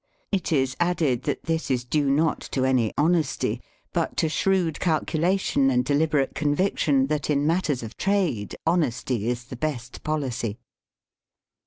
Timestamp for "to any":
2.53-2.91